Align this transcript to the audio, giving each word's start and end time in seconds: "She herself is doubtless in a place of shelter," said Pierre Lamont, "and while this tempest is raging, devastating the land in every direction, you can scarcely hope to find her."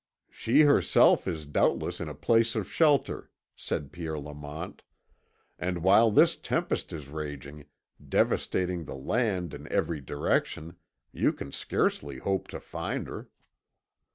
"She 0.31 0.61
herself 0.61 1.27
is 1.27 1.45
doubtless 1.45 1.99
in 2.01 2.09
a 2.09 2.15
place 2.15 2.55
of 2.55 2.67
shelter," 2.67 3.29
said 3.55 3.91
Pierre 3.91 4.19
Lamont, 4.19 4.81
"and 5.59 5.83
while 5.83 6.09
this 6.09 6.35
tempest 6.35 6.91
is 6.91 7.07
raging, 7.07 7.65
devastating 8.09 8.85
the 8.85 8.95
land 8.97 9.53
in 9.53 9.71
every 9.71 10.01
direction, 10.01 10.75
you 11.11 11.31
can 11.31 11.51
scarcely 11.51 12.17
hope 12.17 12.47
to 12.47 12.59
find 12.59 13.07
her." 13.07 13.29